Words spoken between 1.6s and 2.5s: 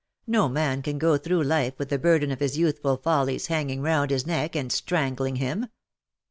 with the burden of